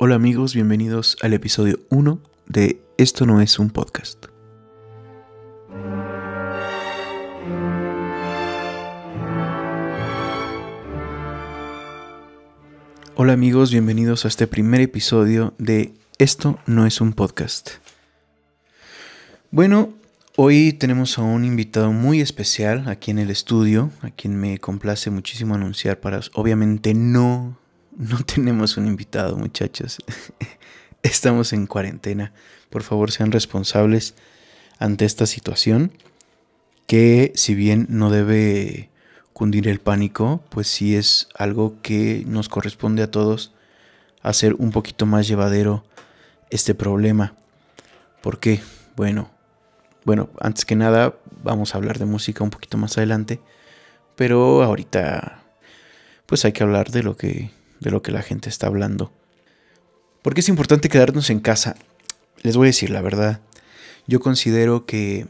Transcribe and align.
Hola 0.00 0.14
amigos, 0.14 0.54
bienvenidos 0.54 1.16
al 1.22 1.34
episodio 1.34 1.80
1 1.90 2.20
de 2.46 2.80
Esto 2.98 3.26
no 3.26 3.40
es 3.40 3.58
un 3.58 3.70
podcast. 3.70 4.26
Hola 13.16 13.32
amigos, 13.32 13.72
bienvenidos 13.72 14.24
a 14.24 14.28
este 14.28 14.46
primer 14.46 14.82
episodio 14.82 15.54
de 15.58 15.94
Esto 16.18 16.60
no 16.66 16.86
es 16.86 17.00
un 17.00 17.12
podcast. 17.12 17.70
Bueno, 19.50 19.94
hoy 20.36 20.74
tenemos 20.74 21.18
a 21.18 21.22
un 21.22 21.44
invitado 21.44 21.90
muy 21.90 22.20
especial 22.20 22.86
aquí 22.86 23.10
en 23.10 23.18
el 23.18 23.30
estudio, 23.30 23.90
a 24.02 24.10
quien 24.10 24.38
me 24.38 24.58
complace 24.58 25.10
muchísimo 25.10 25.56
anunciar 25.56 25.98
para 25.98 26.20
obviamente 26.34 26.94
no 26.94 27.58
no 27.98 28.18
tenemos 28.24 28.76
un 28.76 28.86
invitado, 28.86 29.36
muchachos. 29.36 29.98
Estamos 31.02 31.52
en 31.52 31.66
cuarentena. 31.66 32.32
Por 32.70 32.82
favor, 32.82 33.10
sean 33.10 33.32
responsables 33.32 34.14
ante 34.78 35.04
esta 35.04 35.26
situación. 35.26 35.92
Que 36.86 37.32
si 37.34 37.54
bien 37.54 37.86
no 37.90 38.10
debe 38.10 38.88
cundir 39.34 39.68
el 39.68 39.78
pánico, 39.78 40.42
pues 40.48 40.68
sí 40.68 40.96
es 40.96 41.28
algo 41.34 41.76
que 41.82 42.24
nos 42.26 42.48
corresponde 42.48 43.02
a 43.02 43.10
todos 43.10 43.52
hacer 44.22 44.54
un 44.54 44.72
poquito 44.72 45.04
más 45.04 45.28
llevadero 45.28 45.84
este 46.50 46.74
problema. 46.74 47.34
¿Por 48.22 48.40
qué? 48.40 48.60
Bueno, 48.96 49.30
bueno, 50.04 50.30
antes 50.40 50.64
que 50.64 50.76
nada 50.76 51.14
vamos 51.42 51.74
a 51.74 51.78
hablar 51.78 51.98
de 51.98 52.06
música 52.06 52.42
un 52.42 52.50
poquito 52.50 52.78
más 52.78 52.96
adelante, 52.96 53.40
pero 54.16 54.62
ahorita 54.62 55.42
pues 56.26 56.44
hay 56.44 56.52
que 56.52 56.62
hablar 56.62 56.90
de 56.90 57.02
lo 57.02 57.16
que 57.16 57.50
de 57.80 57.90
lo 57.90 58.02
que 58.02 58.12
la 58.12 58.22
gente 58.22 58.48
está 58.48 58.66
hablando. 58.66 59.12
¿Por 60.22 60.34
qué 60.34 60.40
es 60.40 60.48
importante 60.48 60.88
quedarnos 60.88 61.30
en 61.30 61.40
casa? 61.40 61.76
Les 62.42 62.56
voy 62.56 62.66
a 62.66 62.74
decir 62.74 62.90
la 62.90 63.02
verdad. 63.02 63.40
Yo 64.06 64.20
considero 64.20 64.86
que, 64.86 65.26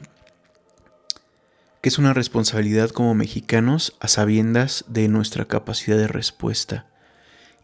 que 1.80 1.88
es 1.88 1.98
una 1.98 2.14
responsabilidad 2.14 2.90
como 2.90 3.14
mexicanos 3.14 3.96
a 4.00 4.08
sabiendas 4.08 4.84
de 4.88 5.08
nuestra 5.08 5.44
capacidad 5.46 5.96
de 5.96 6.08
respuesta 6.08 6.86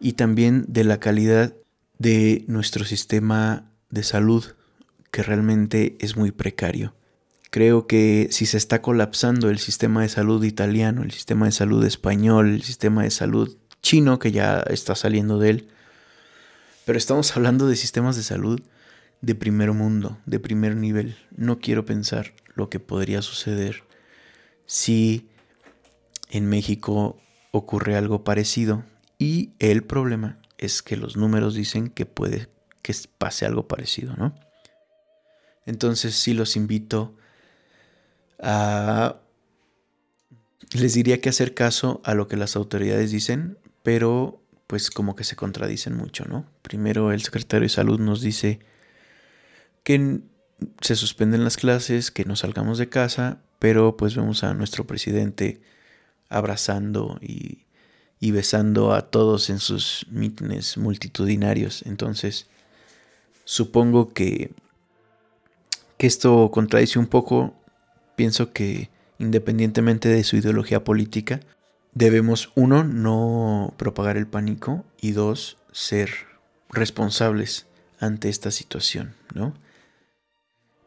y 0.00 0.14
también 0.14 0.64
de 0.69 0.84
la 0.84 1.00
calidad 1.00 1.55
de 1.98 2.44
nuestro 2.48 2.84
sistema 2.84 3.70
de 3.91 4.03
salud, 4.03 4.44
que 5.11 5.22
realmente 5.22 5.97
es 6.00 6.16
muy 6.16 6.33
precario. 6.33 6.94
Creo 7.50 7.87
que 7.87 8.28
si 8.33 8.47
se 8.47 8.56
está 8.56 8.83
colapsando 8.83 9.48
el 9.48 9.61
sistema 9.61 10.03
de 10.03 10.09
salud 10.09 10.42
italiano, 10.42 11.05
el 11.05 11.12
sistema 11.12 11.47
de 11.47 11.53
salud 11.53 11.84
español, 11.84 12.50
el 12.50 12.62
sistema 12.62 13.05
de 13.05 13.12
salud 13.12 13.56
chino 13.85 14.19
que 14.19 14.33
ya 14.33 14.61
está 14.69 14.97
saliendo 14.97 15.39
de 15.39 15.51
él. 15.51 15.69
Pero 16.87 16.99
estamos 16.99 17.37
hablando 17.37 17.69
de 17.69 17.77
sistemas 17.77 18.17
de 18.17 18.23
salud 18.25 18.61
de 19.21 19.35
primer 19.35 19.73
mundo, 19.73 20.19
de 20.27 20.41
primer 20.41 20.75
nivel. 20.75 21.17
No 21.37 21.61
quiero 21.61 21.85
pensar 21.85 22.33
lo 22.55 22.69
que 22.71 22.81
podría 22.81 23.23
suceder 23.23 23.85
si 24.67 25.29
en 26.31 26.49
México 26.49 27.21
ocurre 27.53 27.97
algo 27.97 28.25
parecido. 28.25 28.85
Y 29.19 29.53
el 29.59 29.85
problema 29.85 30.39
es 30.59 30.83
que 30.83 30.97
los 30.97 31.17
números 31.17 31.55
dicen 31.55 31.89
que 31.89 32.07
puede 32.07 32.49
que 32.83 32.95
pase 33.19 33.47
algo 33.47 33.69
parecido, 33.69 34.15
¿no? 34.17 34.35
Entonces 35.67 36.15
sí 36.15 36.35
los 36.35 36.57
invito 36.57 37.15
a... 38.41 39.17
Les 40.73 40.95
diría 40.95 41.21
que 41.21 41.29
hacer 41.29 41.55
caso 41.55 42.01
a 42.05 42.15
lo 42.15 42.29
que 42.29 42.37
las 42.37 42.57
autoridades 42.57 43.11
dicen, 43.11 43.59
pero 43.85 44.41
pues 44.67 44.91
como 44.91 45.15
que 45.15 45.25
se 45.25 45.37
contradicen 45.37 45.95
mucho, 45.95 46.25
¿no? 46.25 46.47
Primero 46.63 47.13
el 47.13 47.23
secretario 47.23 47.67
de 47.67 47.69
salud 47.69 48.01
nos 48.01 48.23
dice 48.23 48.59
que 49.85 50.21
se 50.81 50.97
suspenden 50.97 51.45
las 51.45 51.59
clases, 51.59 52.11
que 52.11 52.25
no 52.25 52.35
salgamos 52.35 52.79
de 52.79 52.89
casa, 52.89 53.43
pero 53.59 53.97
pues 53.99 54.17
vemos 54.17 54.43
a 54.43 54.55
nuestro 54.55 54.87
presidente 54.87 55.61
abrazando 56.31 57.19
y, 57.21 57.61
besando 58.31 58.94
a 58.94 59.03
todos 59.03 59.50
en 59.50 59.59
sus 59.59 60.06
mítines 60.11 60.78
multitudinarios. 60.78 61.83
Entonces, 61.83 62.47
supongo 63.44 64.15
que, 64.15 64.50
que 65.99 66.06
esto 66.06 66.50
contradice 66.50 66.99
un 66.99 67.06
poco. 67.06 67.55
Pienso 68.17 68.50
que 68.55 68.89
independientemente 69.19 70.09
de 70.09 70.25
su 70.25 70.37
ideología 70.37 70.83
política, 70.84 71.41
debemos, 71.94 72.50
uno, 72.55 72.84
no 72.84 73.75
propagar 73.77 74.16
el 74.16 74.27
pánico 74.27 74.84
y 75.00 75.12
dos, 75.12 75.56
ser 75.72 76.10
responsables 76.71 77.66
ante 78.00 78.28
esta 78.28 78.50
situación, 78.50 79.15
¿no? 79.32 79.55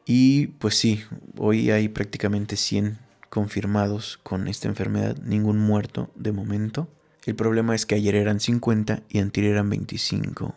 Y 0.06 0.48
pues 0.48 0.76
sí, 0.76 1.04
hoy 1.38 1.72
hay 1.72 1.90
prácticamente 1.90 2.56
100 2.56 2.98
confirmados 3.30 4.20
con 4.24 4.48
esta 4.48 4.68
enfermedad, 4.68 5.18
ningún 5.18 5.60
muerto 5.60 6.12
de 6.16 6.32
momento. 6.32 6.88
El 7.26 7.36
problema 7.36 7.76
es 7.76 7.86
que 7.86 7.96
ayer 7.96 8.16
eran 8.16 8.40
50 8.40 9.04
y 9.10 9.20
anterior 9.20 9.54
eran 9.54 9.70
25 9.70 10.56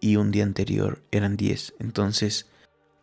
y 0.00 0.16
un 0.16 0.30
día 0.30 0.44
anterior 0.44 1.02
eran 1.10 1.36
10. 1.36 1.74
Entonces, 1.80 2.46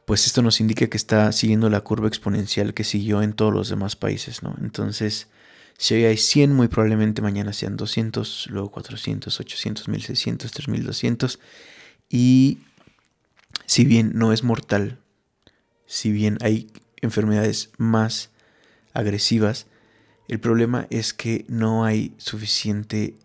pues 0.05 0.25
esto 0.25 0.41
nos 0.41 0.61
indica 0.61 0.87
que 0.87 0.97
está 0.97 1.31
siguiendo 1.33 1.69
la 1.69 1.81
curva 1.81 2.07
exponencial 2.07 2.73
que 2.73 2.85
siguió 2.85 3.21
en 3.21 3.33
todos 3.33 3.53
los 3.53 3.67
demás 3.67 3.97
países, 3.97 4.43
¿no? 4.43 4.55
Entonces, 4.61 5.27
si 5.77 5.95
hoy 5.95 6.05
hay 6.05 6.17
100, 6.17 6.53
muy 6.53 6.67
probablemente 6.67 7.21
mañana 7.21 7.53
sean 7.53 7.77
200, 7.77 8.47
luego 8.51 8.71
400, 8.71 9.39
800, 9.39 9.87
1600, 9.87 10.51
3200. 10.51 11.39
Y 12.09 12.59
si 13.65 13.85
bien 13.85 14.11
no 14.15 14.33
es 14.33 14.43
mortal, 14.43 14.99
si 15.85 16.11
bien 16.11 16.37
hay 16.41 16.71
enfermedades 17.01 17.71
más 17.77 18.29
agresivas, 18.93 19.67
el 20.27 20.39
problema 20.39 20.87
es 20.89 21.13
que 21.13 21.45
no 21.47 21.83
hay 21.83 22.13
suficiente 22.17 23.15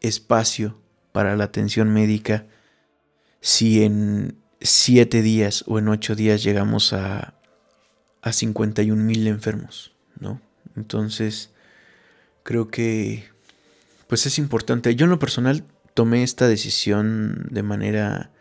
espacio 0.00 0.80
para 1.12 1.36
la 1.36 1.44
atención 1.44 1.92
médica 1.92 2.46
si 3.40 3.82
en 3.82 4.38
7 4.60 5.22
días 5.22 5.64
o 5.66 5.78
en 5.78 5.88
8 5.88 6.14
días 6.14 6.42
llegamos 6.42 6.92
a, 6.92 7.34
a 8.22 8.32
51 8.32 9.02
mil 9.02 9.26
enfermos, 9.26 9.92
¿no? 10.18 10.40
Entonces, 10.76 11.50
creo 12.50 12.66
que 12.66 13.28
pues 14.08 14.26
es 14.26 14.36
importante. 14.36 14.96
Yo 14.96 15.04
en 15.04 15.10
lo 15.10 15.20
personal 15.20 15.62
tomé 15.94 16.24
esta 16.24 16.48
decisión 16.48 17.46
de 17.48 17.62
manera 17.62 18.32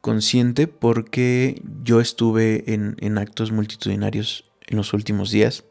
consciente 0.00 0.68
porque 0.68 1.60
yo 1.82 2.00
estuve 2.00 2.72
en, 2.72 3.18
actos 3.18 3.50
multitudinarios 3.50 4.44
en 4.68 4.76
los 4.76 4.92
últimos 4.92 5.32
días 5.32 5.64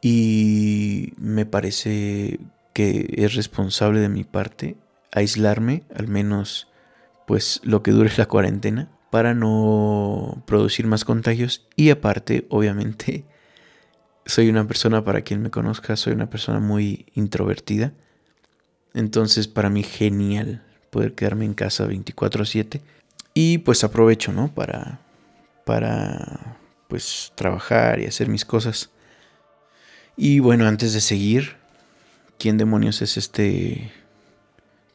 y 0.00 1.12
me 1.18 1.46
parece 1.46 2.40
que 2.72 3.14
es 3.16 3.36
responsable 3.36 4.00
de 4.00 4.08
mi 4.08 4.24
parte 4.24 4.74
aislarme, 5.12 5.84
al 5.94 6.08
menos 6.08 6.66
pues 7.28 7.60
lo 7.62 7.84
que 7.84 7.92
dure 7.92 8.10
la 8.16 8.26
cuarentena, 8.26 8.90
para 9.12 9.34
no 9.34 10.42
producir 10.48 10.88
más 10.88 11.04
contagios 11.04 11.64
y 11.76 11.90
aparte, 11.90 12.44
obviamente, 12.48 13.24
soy 14.26 14.48
una 14.48 14.66
persona, 14.66 15.04
para 15.04 15.22
quien 15.22 15.42
me 15.42 15.50
conozca, 15.50 15.96
soy 15.96 16.12
una 16.12 16.30
persona 16.30 16.60
muy 16.60 17.06
introvertida. 17.14 17.92
Entonces 18.94 19.48
para 19.48 19.70
mí 19.70 19.82
genial 19.82 20.62
poder 20.90 21.14
quedarme 21.14 21.44
en 21.44 21.54
casa 21.54 21.86
24/7 21.86 22.82
y 23.34 23.58
pues 23.58 23.84
aprovecho, 23.84 24.32
¿no? 24.32 24.54
Para, 24.54 25.00
para 25.64 26.58
pues 26.88 27.32
trabajar 27.34 28.00
y 28.00 28.06
hacer 28.06 28.28
mis 28.28 28.44
cosas. 28.44 28.90
Y 30.16 30.40
bueno, 30.40 30.66
antes 30.66 30.92
de 30.92 31.00
seguir, 31.00 31.56
¿quién 32.38 32.58
demonios 32.58 33.00
es 33.00 33.16
este 33.16 33.90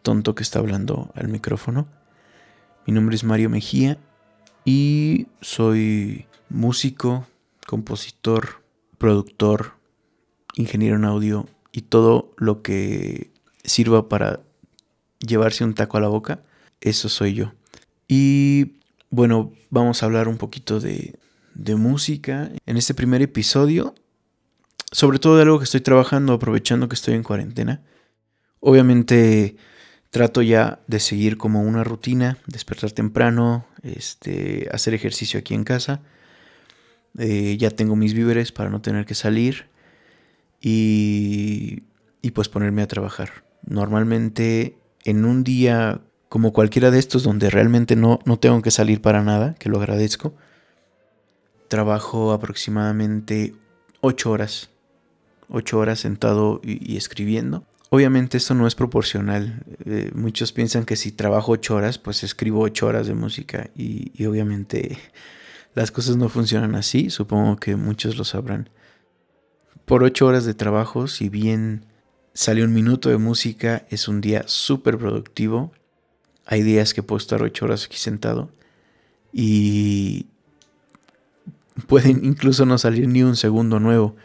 tonto 0.04 0.36
que 0.36 0.44
está 0.44 0.60
hablando 0.60 1.12
al 1.16 1.28
micrófono? 1.28 1.88
Mi 2.86 2.94
nombre 2.94 3.16
es 3.16 3.24
Mario 3.24 3.50
Mejía 3.50 3.98
y 4.64 5.28
soy 5.42 6.28
músico, 6.50 7.26
compositor, 7.66 8.62
productor, 8.98 9.74
ingeniero 10.56 10.96
en 10.96 11.06
audio 11.06 11.48
y 11.72 11.82
todo 11.82 12.34
lo 12.38 12.62
que 12.62 13.32
sirva 13.64 14.10
para 14.10 14.42
llevarse 15.20 15.64
un 15.64 15.74
taco 15.74 15.98
a 15.98 16.02
la 16.02 16.08
boca, 16.08 16.42
eso 16.82 17.10
soy 17.10 17.34
yo. 17.34 17.54
Y 18.08 18.80
bueno, 19.10 19.52
vamos 19.70 20.02
a 20.02 20.06
hablar 20.06 20.28
un 20.28 20.38
poquito 20.38 20.80
de, 20.80 21.20
de 21.54 21.76
música 21.76 22.52
en 22.66 22.78
este 22.78 22.94
primer 22.94 23.22
episodio, 23.22 23.96
sobre 24.92 25.20
todo 25.20 25.36
de 25.36 25.44
algo 25.44 25.60
que 25.60 25.66
estoy 25.66 25.82
trabajando, 25.82 26.34
aprovechando 26.34 26.88
que 26.88 26.96
estoy 26.96 27.16
en 27.16 27.24
cuarentena. 27.24 27.82
Obviamente 28.60 29.58
trato 30.10 30.42
ya 30.42 30.80
de 30.88 31.00
seguir 31.00 31.38
como 31.38 31.62
una 31.62 31.84
rutina, 31.84 32.38
despertar 32.48 32.92
temprano, 32.92 33.68
este, 33.84 34.68
hacer 34.72 34.94
ejercicio 34.94 35.40
aquí 35.40 35.54
en 35.54 35.64
casa 35.64 36.02
eh, 37.18 37.58
ya 37.58 37.72
tengo 37.72 37.96
mis 37.96 38.14
víveres 38.14 38.52
para 38.52 38.70
no 38.70 38.82
tener 38.82 39.06
que 39.06 39.16
salir 39.16 39.66
y, 40.62 41.84
y 42.22 42.32
pues 42.32 42.50
ponerme 42.50 42.82
a 42.82 42.88
trabajar. 42.88 43.44
Normalmente 43.66 44.78
en 45.04 45.26
un 45.26 45.44
día 45.44 46.02
como 46.30 46.52
cualquiera 46.52 46.92
de 46.92 47.00
estos 47.00 47.24
donde 47.24 47.50
realmente 47.50 47.96
no, 47.96 48.20
no 48.26 48.38
tengo 48.38 48.62
que 48.62 48.72
salir 48.72 49.02
para 49.02 49.24
nada, 49.24 49.56
que 49.60 49.70
lo 49.70 49.78
agradezco, 49.78 50.34
trabajo 51.68 52.32
aproximadamente 52.32 53.54
8 54.02 54.32
horas. 54.32 54.70
8 55.50 55.80
horas 55.80 56.00
sentado 56.00 56.60
y, 56.64 56.98
escribiendo. 56.98 57.64
Obviamente 57.90 58.36
esto 58.38 58.54
no 58.54 58.68
es 58.68 58.76
proporcional. 58.76 59.64
Eh, 59.86 60.12
muchos 60.14 60.52
piensan 60.52 60.84
que 60.84 60.98
si 60.98 61.14
trabajo 61.14 61.54
8 61.54 61.76
horas, 61.76 61.98
pues 61.98 62.24
escribo 62.24 62.62
8 62.62 62.86
horas 62.86 63.08
de 63.08 63.14
música. 63.14 63.70
Y, 63.76 64.12
y 64.14 64.26
obviamente 64.26 64.98
las 65.74 65.92
cosas 65.92 66.18
no 66.18 66.30
funcionan 66.30 66.76
así. 66.76 67.10
Supongo 67.10 67.58
que 67.58 67.76
muchos 67.76 68.18
lo 68.18 68.24
sabrán. 68.24 68.70
Por 69.86 70.04
8 70.04 70.26
horas 70.26 70.46
de 70.46 70.54
trabajo, 70.54 71.08
si 71.08 71.30
bien 71.30 71.86
sale 72.34 72.64
un 72.64 72.74
minuto 72.74 73.10
de 73.10 73.18
música, 73.18 73.86
es 73.90 74.08
un 74.08 74.22
día 74.22 74.44
súper 74.48 74.98
productivo. 74.98 75.72
Hay 76.46 76.62
días 76.64 76.94
que 76.94 77.04
puedo 77.04 77.18
estar 77.18 77.42
8 77.42 77.66
horas 77.66 77.86
aquí 77.86 77.98
sentado. 77.98 78.52
Y, 79.32 80.28
pueden 81.86 82.26
incluso 82.26 82.66
no 82.66 82.78
salir 82.78 83.08
ni 83.08 83.24
un 83.24 83.36
segundo 83.36 83.80
nuevo. 83.80 84.16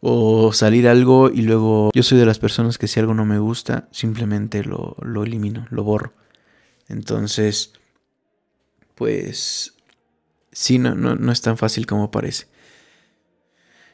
O 0.00 0.52
salir 0.52 0.86
algo 0.88 1.30
y 1.30 1.42
luego 1.42 1.90
yo 1.94 2.02
soy 2.02 2.18
de 2.18 2.26
las 2.26 2.38
personas 2.38 2.76
que 2.76 2.88
si 2.88 3.00
algo 3.00 3.14
no 3.14 3.24
me 3.24 3.38
gusta, 3.38 3.88
simplemente 3.90 4.62
lo, 4.62 4.96
lo 5.00 5.22
elimino, 5.22 5.66
lo 5.70 5.82
borro. 5.82 6.12
Entonces, 6.88 7.72
pues 8.94 9.73
sí, 10.54 10.78
no, 10.78 10.94
no, 10.94 11.16
no 11.16 11.30
es 11.30 11.42
tan 11.42 11.58
fácil 11.58 11.84
como 11.84 12.10
parece. 12.10 12.46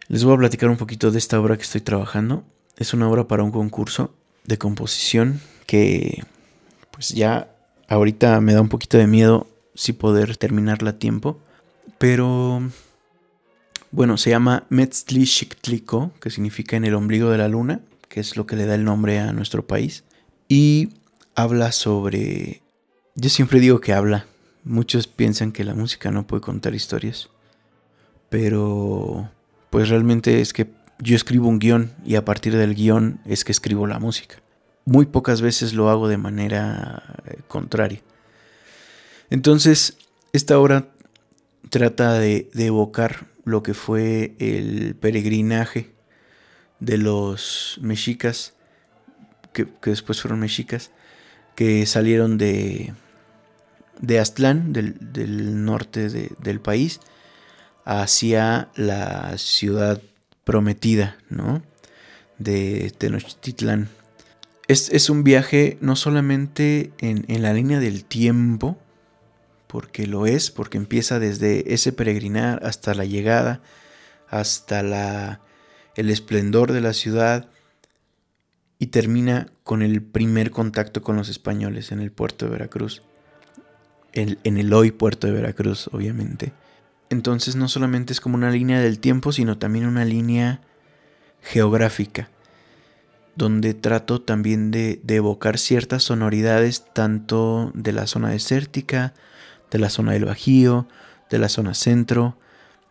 Les 0.06 0.22
voy 0.22 0.34
a 0.34 0.38
platicar 0.38 0.70
un 0.70 0.76
poquito 0.76 1.10
de 1.10 1.18
esta 1.18 1.40
obra 1.40 1.56
que 1.56 1.62
estoy 1.62 1.80
trabajando. 1.80 2.44
Es 2.76 2.94
una 2.94 3.08
obra 3.08 3.26
para 3.26 3.42
un 3.42 3.50
concurso 3.50 4.14
de 4.44 4.58
composición 4.58 5.40
que 5.66 6.22
pues 6.90 7.10
ya 7.10 7.48
ahorita 7.88 8.40
me 8.40 8.52
da 8.52 8.60
un 8.60 8.68
poquito 8.68 8.98
de 8.98 9.06
miedo 9.06 9.46
si 9.74 9.92
poder 9.92 10.36
terminarla 10.36 10.90
a 10.90 10.98
tiempo. 10.98 11.40
Pero 11.98 12.62
bueno, 13.92 14.16
se 14.16 14.30
llama 14.30 14.66
Metzli-Xiktliko, 14.70 16.12
que 16.20 16.30
significa 16.30 16.76
en 16.76 16.84
el 16.84 16.94
ombligo 16.94 17.30
de 17.30 17.38
la 17.38 17.48
luna, 17.48 17.80
que 18.08 18.20
es 18.20 18.36
lo 18.36 18.46
que 18.46 18.56
le 18.56 18.66
da 18.66 18.74
el 18.74 18.84
nombre 18.84 19.18
a 19.18 19.32
nuestro 19.32 19.66
país. 19.66 20.04
Y 20.48 20.90
habla 21.34 21.72
sobre... 21.72 22.62
Yo 23.14 23.30
siempre 23.30 23.60
digo 23.60 23.80
que 23.80 23.92
habla. 23.92 24.26
Muchos 24.64 25.06
piensan 25.06 25.52
que 25.52 25.64
la 25.64 25.74
música 25.74 26.10
no 26.10 26.26
puede 26.26 26.42
contar 26.42 26.74
historias. 26.74 27.28
Pero... 28.28 29.30
Pues 29.70 29.88
realmente 29.88 30.40
es 30.40 30.52
que 30.52 30.68
yo 30.98 31.14
escribo 31.14 31.48
un 31.48 31.60
guion 31.60 31.92
y 32.04 32.16
a 32.16 32.24
partir 32.24 32.56
del 32.56 32.74
guion 32.74 33.20
es 33.24 33.44
que 33.44 33.52
escribo 33.52 33.86
la 33.86 34.00
música. 34.00 34.42
Muy 34.84 35.06
pocas 35.06 35.40
veces 35.42 35.74
lo 35.74 35.90
hago 35.90 36.08
de 36.08 36.16
manera 36.16 37.20
eh, 37.26 37.38
contraria. 37.46 38.00
Entonces, 39.30 39.96
esta 40.32 40.58
obra 40.58 40.88
trata 41.68 42.14
de, 42.14 42.50
de 42.52 42.66
evocar 42.66 43.28
lo 43.44 43.62
que 43.62 43.74
fue 43.74 44.34
el 44.38 44.96
peregrinaje 44.96 45.92
de 46.80 46.98
los 46.98 47.78
mexicas, 47.82 48.54
que, 49.52 49.66
después 49.84 50.20
fueron 50.20 50.40
mexicas, 50.40 50.90
que 51.54 51.86
salieron 51.86 52.38
de, 52.38 52.94
de 54.00 54.18
Aztlán, 54.18 54.72
del, 54.72 55.64
norte 55.64 56.08
del 56.08 56.60
país, 56.60 57.00
hacia 57.84 58.70
la 58.74 59.36
ciudad 59.38 60.00
prometida, 60.44 61.16
¿no? 61.28 61.62
De 62.38 62.92
Tenochtitlán. 62.96 63.88
Es, 64.68 64.88
es 64.90 65.10
un 65.10 65.24
viaje 65.24 65.78
no 65.80 65.96
solamente 65.96 66.92
en, 66.98 67.24
en 67.28 67.42
la 67.42 67.52
línea 67.52 67.80
del 67.80 68.04
tiempo, 68.04 68.78
porque 69.66 70.06
lo 70.06 70.26
es, 70.26 70.50
porque 70.50 70.78
empieza 70.78 71.18
desde 71.18 71.72
ese 71.72 71.92
peregrinar 71.92 72.64
hasta 72.64 72.94
la 72.94 73.04
llegada, 73.04 73.60
hasta 74.28 74.82
la, 74.82 75.40
el 75.94 76.10
esplendor 76.10 76.72
de 76.72 76.80
la 76.80 76.92
ciudad 76.92 77.48
y 78.78 78.86
termina 78.88 79.52
con 79.62 79.82
el 79.82 80.02
primer 80.02 80.50
contacto 80.50 81.02
con 81.02 81.16
los 81.16 81.28
españoles 81.28 81.92
en 81.92 82.00
el 82.00 82.10
puerto 82.10 82.46
de 82.46 82.52
Veracruz, 82.52 83.02
en, 84.12 84.56
el 84.56 84.72
hoy 84.72 84.90
puerto 84.90 85.26
de 85.26 85.32
Veracruz, 85.32 85.88
obviamente. 85.92 86.52
Entonces 87.08 87.56
no 87.56 87.68
solamente 87.68 88.12
es 88.12 88.20
como 88.20 88.36
una 88.36 88.50
línea 88.50 88.80
del 88.80 89.00
tiempo, 89.00 89.32
sino 89.32 89.58
también 89.58 89.86
una 89.86 90.04
línea 90.04 90.60
geográfica, 91.42 92.30
donde 93.34 93.74
trato 93.74 94.20
también 94.20 94.70
de, 94.70 95.00
de 95.02 95.16
evocar 95.16 95.58
ciertas 95.58 96.04
sonoridades 96.04 96.84
tanto 96.92 97.72
de 97.74 97.92
la 97.92 98.06
zona 98.06 98.30
desértica, 98.30 99.14
de 99.70 99.78
la 99.78 99.90
zona 99.90 100.12
del 100.12 100.24
Bajío, 100.24 100.86
de 101.30 101.38
la 101.38 101.48
zona 101.48 101.74
centro, 101.74 102.36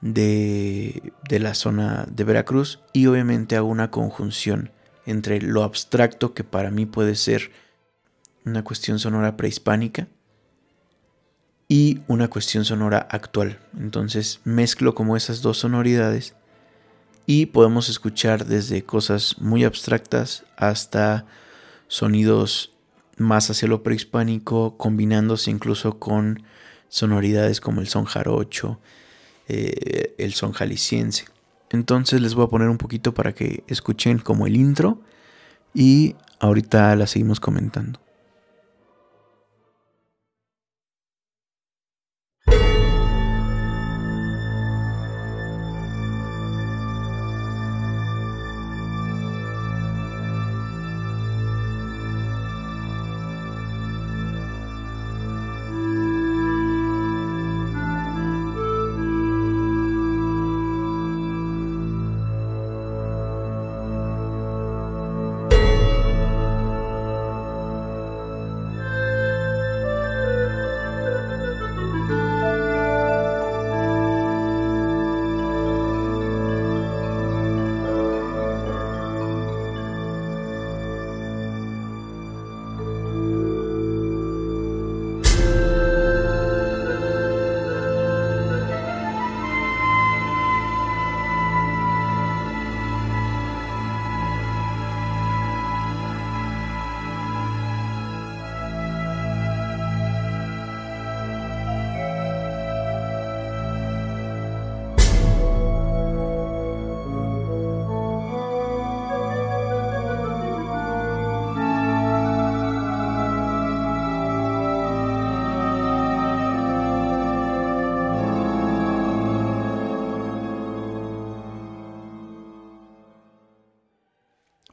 de, 0.02 1.14
de, 1.28 1.40
la 1.40 1.54
zona 1.54 2.06
de 2.10 2.24
Veracruz 2.24 2.80
y 2.94 3.08
obviamente 3.08 3.58
hago 3.58 3.68
una 3.68 3.92
conjunción 3.92 4.72
entre 5.06 5.42
lo 5.42 5.64
abstracto 5.64 6.34
que 6.34 6.46
para 6.46 6.72
mí 6.72 6.86
puede 6.86 7.16
ser 7.16 7.52
una 8.46 8.64
cuestión 8.64 8.98
sonora 8.98 9.36
prehispánica 9.36 10.08
y 11.70 12.02
una 12.08 12.28
cuestión 12.28 12.66
sonora 12.66 13.08
actual. 13.10 13.60
Entonces 13.80 14.42
mezclo 14.44 14.96
como 14.96 15.16
esas 15.16 15.42
dos 15.42 15.60
sonoridades 15.60 16.36
y 17.26 17.46
podemos 17.46 17.88
escuchar 17.90 18.46
desde 18.48 18.84
cosas 18.84 19.36
muy 19.40 19.64
abstractas 19.64 20.44
hasta 20.58 21.26
sonidos 21.88 22.74
más 23.18 23.50
hacia 23.52 23.68
lo 23.68 23.84
prehispánico, 23.84 24.78
combinándose 24.78 25.52
incluso 25.52 26.00
con 26.00 26.44
sonoridades 26.88 27.62
como 27.62 27.82
el 27.82 27.88
son 27.88 28.06
jarocho, 28.06 28.80
eh, 29.48 30.16
el 30.18 30.34
son 30.34 30.54
jalisciense. 30.54 31.26
Entonces 31.70 32.20
les 32.20 32.34
voy 32.34 32.46
a 32.46 32.50
poner 32.50 32.70
un 32.70 32.80
poquito 32.80 33.14
para 33.14 33.34
que 33.34 33.64
escuchen 33.68 34.18
como 34.18 34.48
el 34.48 34.56
intro 34.56 35.02
y 35.74 36.16
ahorita 36.40 36.96
la 36.96 37.06
seguimos 37.06 37.40
comentando. 37.40 38.00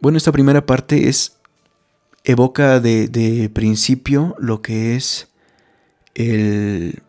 Bueno, 0.06 0.18
esta 0.18 0.30
primera 0.30 0.66
parte 0.66 1.08
es 1.08 1.36
evoca 2.22 2.78
de, 2.78 3.50
principio 3.52 4.36
lo 4.38 4.62
que 4.62 4.94
es 4.94 5.26
el, 6.14 7.02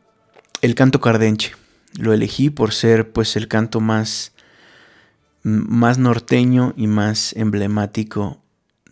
el, 0.64 0.74
canto 0.74 1.00
cardenche. 1.00 1.52
Lo 2.00 2.12
elegí 2.12 2.50
por 2.50 2.74
ser 2.74 3.12
pues 3.12 3.36
el 3.36 3.48
canto 3.48 3.82
más, 3.82 4.32
más 5.44 6.00
norteño 6.00 6.74
y 6.76 6.88
más 6.88 7.34
emblemático 7.34 8.42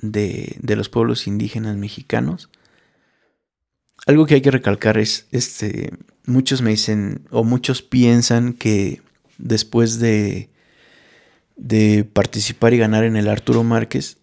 de, 0.01 0.55
de 0.62 0.75
los 0.75 0.88
pueblos 0.88 1.25
indígenas 1.25 1.75
mexicanos. 1.75 2.51
algo 4.05 4.27
que 4.27 4.35
hay 4.35 4.41
que 4.41 4.51
recalcar 4.51 5.00
es, 5.00 5.25
este, 5.31 5.93
muchos 6.27 6.62
me 6.62 6.69
dicen, 6.69 7.25
o 7.31 7.43
muchos 7.43 7.81
piensan 7.81 8.53
que 8.53 9.01
después 9.39 9.97
de, 9.97 10.51
de 11.55 12.03
participar 12.03 12.74
y 12.74 12.77
ganar 12.77 13.03
en 13.03 13.15
el 13.15 13.27
Arturo 13.27 13.63
Márquez, 13.63 14.17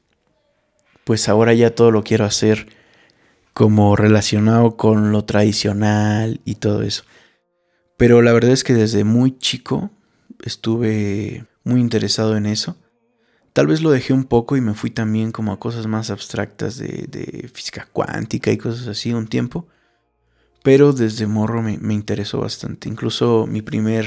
pues 1.05 1.29
ahora 1.29 1.55
ya 1.55 1.75
todo 1.75 1.91
lo 1.91 2.05
quiero 2.05 2.25
hacer 2.25 2.69
como 3.53 3.97
relacionado 3.97 4.77
con 4.77 5.13
lo 5.13 5.25
tradicional 5.25 6.41
y 6.45 6.57
todo 6.57 6.83
eso. 6.83 7.05
Pero 7.97 8.23
la 8.23 8.33
verdad 8.33 8.53
es 8.53 8.65
que 8.65 8.75
desde 8.75 9.05
muy 9.05 9.39
chico 9.39 9.91
estuve 10.43 11.47
muy 11.65 11.81
interesado 11.81 12.37
en 12.37 12.47
eso. 12.47 12.77
Tal 13.53 13.67
vez 13.67 13.83
lo 13.83 13.91
dejé 13.91 14.15
un 14.15 14.25
poco 14.25 14.57
y 14.57 14.61
me 14.63 14.75
fui 14.75 14.91
también 14.91 15.31
como 15.31 15.53
a 15.53 15.61
cosas 15.61 15.87
más 15.87 16.11
abstractas 16.11 16.79
de, 16.79 17.51
física 17.53 17.87
cuántica 17.93 18.51
y 18.51 18.57
cosas 18.57 18.89
así 18.89 19.13
un 19.13 19.29
tiempo. 19.29 19.67
Pero 20.63 20.93
desde 20.93 21.27
morro 21.27 21.63
me, 21.63 21.77
me, 21.79 21.93
interesó 21.93 22.39
bastante. 22.39 22.89
Incluso 22.89 23.47
mi 23.47 23.63
primer 23.63 24.07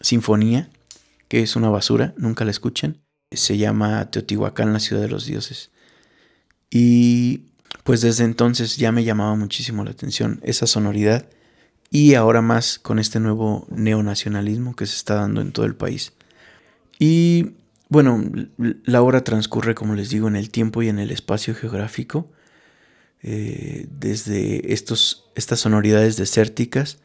sinfonía, 0.00 0.70
que 1.30 1.42
es 1.42 1.54
una 1.54 1.68
basura, 1.68 2.12
nunca 2.16 2.44
la 2.44 2.50
escuchan, 2.50 2.98
se 3.30 3.56
llama 3.56 4.10
Teotihuacán, 4.10 4.72
la 4.72 4.80
ciudad 4.80 5.00
de 5.00 5.08
los 5.08 5.26
dioses. 5.26 5.70
Y 6.70 7.52
pues 7.84 8.00
desde 8.00 8.24
entonces 8.24 8.76
ya 8.78 8.90
me 8.90 9.04
llamaba 9.04 9.36
muchísimo 9.36 9.84
la 9.84 9.92
atención 9.92 10.40
esa 10.42 10.66
sonoridad 10.66 11.30
y 11.88 12.14
ahora 12.14 12.42
más 12.42 12.80
con 12.80 12.98
este 12.98 13.20
nuevo 13.20 13.64
neonacionalismo 13.70 14.74
que 14.74 14.86
se 14.86 14.96
está 14.96 15.14
dando 15.14 15.40
en 15.40 15.52
todo 15.52 15.66
el 15.66 15.76
país. 15.76 16.14
Y 16.98 17.52
bueno, 17.88 18.20
la 18.58 19.00
hora 19.00 19.22
transcurre, 19.22 19.76
como 19.76 19.94
les 19.94 20.10
digo, 20.10 20.26
en 20.26 20.34
el 20.34 20.50
tiempo 20.50 20.82
y 20.82 20.88
en 20.88 20.98
el 20.98 21.12
espacio 21.12 21.54
geográfico, 21.54 22.28
eh, 23.22 23.86
desde 23.88 24.72
estos, 24.72 25.30
estas 25.36 25.60
sonoridades 25.60 26.16
desérticas 26.16 26.98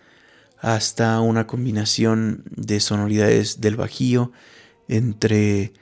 hasta 0.59 1.19
una 1.19 1.47
combinación 1.47 2.43
de 2.55 2.79
sonoridades 2.79 3.62
del 3.62 3.75
Bajío 3.75 4.31
entre, 4.88 5.74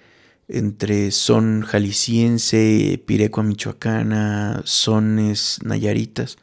entre 0.48 1.12
son 1.12 1.62
jalisciense, 1.62 3.02
pirecua 3.06 3.44
michoacana, 3.44 4.62
sones 4.66 5.60
nayaritas. 5.64 6.38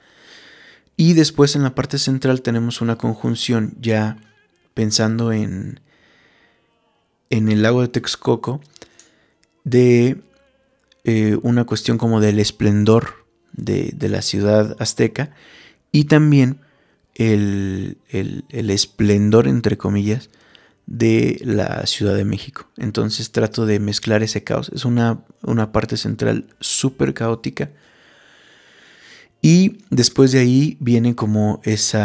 Y 0.97 1.15
después 1.15 1.57
en 1.57 1.63
la 1.63 1.75
parte 1.75 1.99
central 1.99 2.43
tenemos 2.43 2.81
una 2.81 2.97
conjunción 2.97 3.75
ya 3.81 4.19
pensando 4.75 5.33
en, 5.33 5.81
en 7.31 7.49
el 7.49 7.63
lago 7.63 7.81
de 7.81 7.89
Texcoco 7.89 8.61
de 9.65 10.21
eh, 11.05 11.39
una 11.43 11.65
cuestión 11.65 11.97
como 11.97 12.21
del 12.21 12.39
esplendor 12.39 13.25
de, 13.53 13.95
la 14.09 14.23
ciudad 14.23 14.77
azteca 14.79 15.35
y 15.93 16.05
también 16.05 16.61
el, 17.15 17.99
esplendor, 18.51 19.47
entre 19.49 19.77
comillas, 19.77 20.31
de 20.87 21.41
la 21.45 21.87
Ciudad 21.87 22.17
de 22.17 22.25
México. 22.25 22.69
Entonces 22.77 23.33
trato 23.33 23.67
de 23.67 23.79
mezclar 23.79 24.23
ese 24.23 24.43
caos. 24.43 24.71
Es 24.75 24.85
una, 24.85 25.25
una 25.43 25.73
parte 25.73 25.97
central 25.97 26.47
súper 26.61 27.15
caótica. 27.15 27.71
Y 29.43 29.79
después 29.91 30.33
de 30.33 30.41
ahí 30.41 30.77
viene 30.81 31.15
como 31.15 31.61
ese 31.65 31.99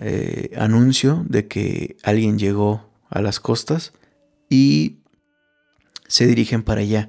eh, 0.00 0.50
anuncio 0.58 1.24
de 1.28 1.46
que 1.46 1.96
alguien 2.02 2.38
llegó 2.38 2.90
a 3.08 3.22
las 3.22 3.40
costas 3.40 3.92
y 4.50 4.98
se 6.08 6.26
dirigen 6.26 6.62
para 6.62 6.82
allá. 6.82 7.08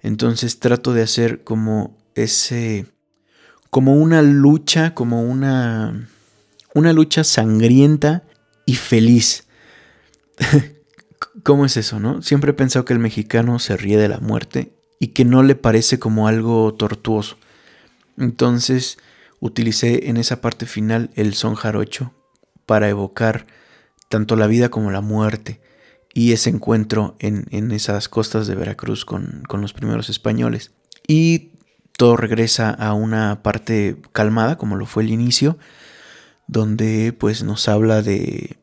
Entonces 0.00 0.58
trato 0.58 0.92
de 0.92 1.02
hacer 1.02 1.44
como 1.44 1.96
ese, 2.14 2.86
como 3.70 3.94
una 3.94 4.22
lucha, 4.22 4.94
como 4.94 5.22
una, 5.22 6.08
una 6.74 6.92
lucha 6.92 7.24
sangrienta 7.24 8.24
y 8.66 8.74
feliz. 8.74 9.46
¿Cómo 11.42 11.66
es 11.66 11.76
eso, 11.76 12.00
no? 12.00 12.22
Siempre 12.22 12.50
he 12.50 12.54
pensado 12.54 12.84
que 12.84 12.92
el 12.92 12.98
mexicano 12.98 13.58
se 13.58 13.76
ríe 13.76 13.96
de 13.96 14.08
la 14.08 14.20
muerte 14.20 14.72
y 14.98 15.08
que 15.08 15.24
no 15.24 15.42
le 15.42 15.54
parece 15.54 15.98
como 15.98 16.28
algo 16.28 16.74
tortuoso. 16.74 17.36
Entonces 18.16 18.98
utilicé 19.40 20.08
en 20.08 20.16
esa 20.16 20.40
parte 20.40 20.66
final 20.66 21.10
el 21.14 21.34
son 21.34 21.54
jarocho 21.54 22.12
para 22.66 22.88
evocar 22.88 23.46
tanto 24.08 24.36
la 24.36 24.46
vida 24.46 24.68
como 24.68 24.90
la 24.90 25.00
muerte 25.00 25.60
y 26.14 26.32
ese 26.32 26.50
encuentro 26.50 27.16
en, 27.18 27.72
esas 27.72 28.08
costas 28.08 28.46
de 28.46 28.54
Veracruz 28.54 29.04
con, 29.04 29.42
los 29.50 29.72
primeros 29.72 30.10
españoles. 30.10 30.72
Y 31.08 31.52
todo 31.96 32.16
regresa 32.16 32.70
a 32.70 32.92
una 32.92 33.42
parte 33.42 33.96
calmada, 34.12 34.56
como 34.56 34.76
lo 34.76 34.86
fue 34.86 35.02
el 35.02 35.10
inicio, 35.10 35.58
donde 36.52 37.12
pues 37.12 37.42
nos 37.42 37.68
habla 37.68 38.02
de 38.02 38.58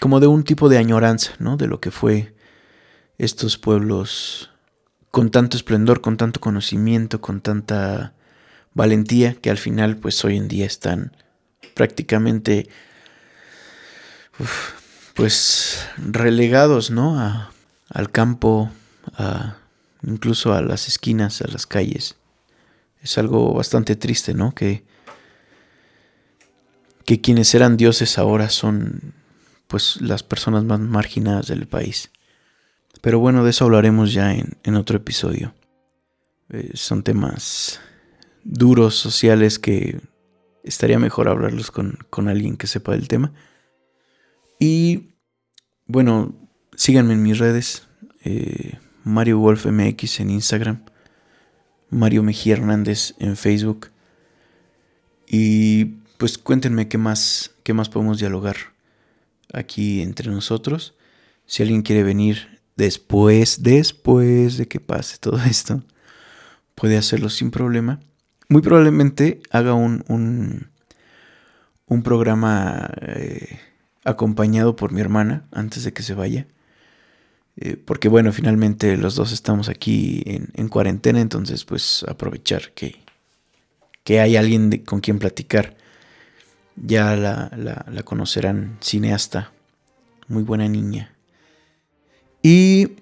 como 0.00 0.20
de 0.20 0.26
un 0.26 0.42
tipo 0.42 0.68
de 0.68 0.78
añoranza, 0.78 1.32
¿no? 1.38 1.56
De 1.56 1.66
lo 1.66 1.80
que 1.80 1.90
fue 1.90 2.34
estos 3.16 3.56
pueblos 3.56 4.50
con 5.10 5.30
tanto 5.30 5.56
esplendor, 5.56 6.00
con 6.00 6.16
tanto 6.16 6.40
conocimiento, 6.40 7.20
con 7.20 7.40
tanta 7.40 8.14
valentía, 8.74 9.34
que 9.34 9.50
al 9.50 9.58
final 9.58 9.96
pues 9.96 10.24
hoy 10.24 10.36
en 10.36 10.48
día 10.48 10.66
están 10.66 11.16
prácticamente 11.74 12.68
pues 15.14 15.86
relegados, 15.96 16.90
¿no? 16.90 17.18
A, 17.20 17.52
al 17.88 18.10
campo, 18.10 18.70
a, 19.16 19.58
incluso 20.02 20.52
a 20.52 20.60
las 20.60 20.88
esquinas, 20.88 21.40
a 21.40 21.46
las 21.46 21.66
calles. 21.66 22.16
Es 23.00 23.16
algo 23.18 23.54
bastante 23.54 23.94
triste, 23.94 24.34
¿no? 24.34 24.52
Que, 24.52 24.84
que 27.04 27.20
quienes 27.20 27.54
eran 27.54 27.76
dioses 27.76 28.18
ahora 28.18 28.48
son 28.48 29.14
pues 29.66 30.00
las 30.00 30.22
personas 30.22 30.64
más 30.64 30.80
marginadas 30.80 31.46
del 31.46 31.66
país. 31.66 32.10
Pero 33.00 33.18
bueno, 33.18 33.44
de 33.44 33.50
eso 33.50 33.64
hablaremos 33.64 34.12
ya 34.12 34.34
en, 34.34 34.56
en 34.62 34.76
otro 34.76 34.96
episodio. 34.96 35.54
Eh, 36.50 36.70
son 36.74 37.02
temas 37.02 37.80
duros, 38.44 38.94
sociales, 38.94 39.58
que 39.58 40.00
estaría 40.62 40.98
mejor 40.98 41.28
hablarlos 41.28 41.70
con, 41.70 41.98
con 42.10 42.28
alguien 42.28 42.56
que 42.56 42.66
sepa 42.66 42.92
del 42.92 43.08
tema. 43.08 43.32
Y 44.58 45.14
bueno, 45.86 46.34
síganme 46.76 47.14
en 47.14 47.22
mis 47.22 47.38
redes. 47.38 47.86
Eh, 48.24 48.78
Mario 49.02 49.38
Wolf 49.38 49.66
MX 49.66 50.20
en 50.20 50.30
Instagram. 50.30 50.84
Mario 51.90 52.22
Mejía 52.22 52.54
Hernández 52.54 53.14
en 53.18 53.36
Facebook. 53.36 53.90
Y 55.26 55.96
pues 56.16 56.38
cuéntenme 56.38 56.88
qué 56.88 56.98
más, 56.98 57.52
qué 57.62 57.74
más 57.74 57.88
podemos 57.88 58.18
dialogar 58.18 58.56
aquí 59.52 60.02
entre 60.02 60.30
nosotros. 60.30 60.94
Si 61.46 61.62
alguien 61.62 61.82
quiere 61.82 62.02
venir 62.02 62.60
después, 62.76 63.62
después 63.62 64.56
de 64.56 64.68
que 64.68 64.80
pase 64.80 65.18
todo 65.18 65.38
esto, 65.44 65.82
puede 66.74 66.96
hacerlo 66.96 67.30
sin 67.30 67.50
problema. 67.50 68.00
Muy 68.48 68.62
probablemente 68.62 69.40
haga 69.50 69.74
un, 69.74 70.04
un, 70.08 70.68
un 71.86 72.02
programa 72.02 72.90
eh, 73.00 73.58
acompañado 74.04 74.76
por 74.76 74.92
mi 74.92 75.00
hermana 75.00 75.46
antes 75.50 75.84
de 75.84 75.92
que 75.92 76.02
se 76.02 76.14
vaya. 76.14 76.46
Eh, 77.56 77.76
porque 77.76 78.08
bueno, 78.08 78.32
finalmente 78.32 78.96
los 78.96 79.14
dos 79.14 79.32
estamos 79.32 79.68
aquí 79.68 80.22
en, 80.26 80.68
cuarentena, 80.68 81.20
entonces 81.20 81.64
pues 81.64 82.04
aprovechar 82.08 82.72
que, 82.72 82.96
que 84.02 84.20
hay 84.20 84.36
alguien 84.36 84.82
con 84.84 85.00
quien 85.00 85.18
platicar. 85.18 85.76
Ya 86.76 87.16
la, 87.16 88.02
conocerán, 88.04 88.78
cineasta, 88.80 89.52
muy 90.28 90.42
buena 90.42 90.68
niña. 90.68 91.14
Y 92.42 92.96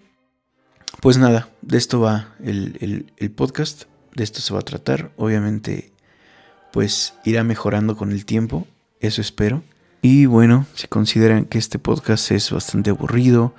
pues 1.01 1.19
nada, 1.19 1.49
de 1.63 1.79
esto 1.79 2.01
va 2.01 2.35
el, 2.43 3.13
el 3.17 3.31
podcast, 3.31 3.85
de 4.15 4.25
esto 4.25 4.41
se 4.41 4.55
va 4.55 4.61
a 4.61 4.65
tratar. 4.65 5.13
Obviamente 5.17 5.93
pues 6.73 7.15
irá 7.25 7.45
mejorando 7.45 7.97
con 7.97 8.11
el 8.11 8.25
tiempo, 8.25 8.67
eso 9.01 9.21
espero. 9.21 9.63
Y 10.01 10.27
bueno, 10.27 10.67
si 10.75 10.89
consideran 10.89 11.45
que 11.45 11.59
este 11.59 11.79
podcast 11.79 12.33
es 12.33 12.51
bastante 12.51 12.91
aburrido, 12.91 13.55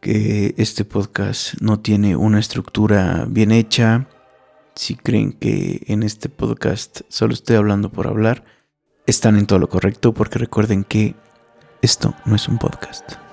que 0.00 0.54
este 0.56 0.84
podcast 0.84 1.54
no 1.60 1.78
tiene 1.78 2.16
una 2.16 2.40
estructura 2.40 3.26
bien 3.28 3.52
hecha, 3.52 4.08
si 4.74 4.96
creen 4.96 5.32
que 5.32 5.82
en 5.86 6.02
este 6.02 6.28
podcast 6.28 7.02
solo 7.08 7.34
estoy 7.34 7.56
hablando 7.56 7.92
por 7.92 8.08
hablar, 8.08 8.44
están 9.10 9.36
en 9.36 9.46
todo 9.46 9.58
lo 9.58 9.68
correcto 9.68 10.12
porque 10.12 10.38
recuerden 10.38 10.84
que 10.84 11.14
esto 11.82 12.14
no 12.24 12.36
es 12.36 12.48
un 12.48 12.58
podcast. 12.58 13.29